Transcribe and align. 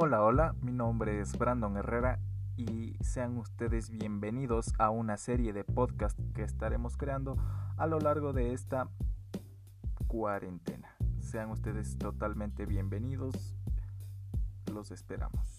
Hola, 0.00 0.22
hola, 0.22 0.54
mi 0.62 0.70
nombre 0.70 1.20
es 1.20 1.36
Brandon 1.36 1.76
Herrera 1.76 2.20
y 2.56 2.96
sean 3.00 3.36
ustedes 3.36 3.90
bienvenidos 3.90 4.72
a 4.78 4.90
una 4.90 5.16
serie 5.16 5.52
de 5.52 5.64
podcast 5.64 6.16
que 6.36 6.44
estaremos 6.44 6.96
creando 6.96 7.36
a 7.76 7.88
lo 7.88 7.98
largo 7.98 8.32
de 8.32 8.52
esta 8.52 8.88
cuarentena. 10.06 10.94
Sean 11.18 11.50
ustedes 11.50 11.98
totalmente 11.98 12.64
bienvenidos, 12.64 13.56
los 14.72 14.92
esperamos. 14.92 15.57